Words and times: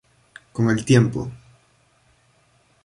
Con 0.51 0.71
el 0.71 0.83
tiempo. 0.83 1.31